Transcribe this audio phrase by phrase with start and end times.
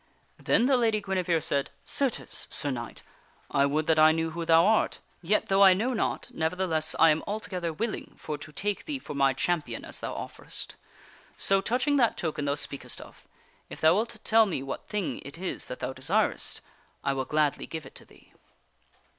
[0.39, 1.69] Then the Lady Guinevere said:"
[1.99, 3.03] Certes, Sir Knight,
[3.51, 4.97] I would that I knew who thou art.
[5.21, 9.13] Yet, though I know not, nevertheless I am altogether willing for to take thee for
[9.13, 10.73] my champion as thou offerest.
[11.37, 14.87] So, touching that token thou speakest of, if King Arthur thou wilt tell me what
[14.89, 16.61] thing it is that thou desirest,
[17.03, 18.33] I will ^^ r gladly give it to thee."